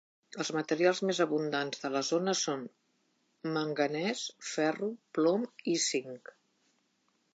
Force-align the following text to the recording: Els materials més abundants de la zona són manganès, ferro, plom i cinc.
Els 0.43 0.49
materials 0.53 1.01
més 1.09 1.19
abundants 1.25 1.83
de 1.83 1.91
la 1.95 2.01
zona 2.07 2.33
són 2.39 2.63
manganès, 3.59 4.25
ferro, 4.53 4.91
plom 5.19 5.47
i 5.75 5.77
cinc. 5.85 6.33